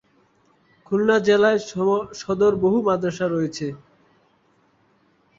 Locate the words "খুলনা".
0.85-1.17